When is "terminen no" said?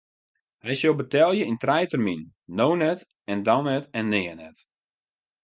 1.91-2.67